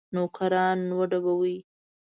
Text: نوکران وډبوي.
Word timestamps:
نوکران 0.15 0.79
وډبوي. 0.97 1.57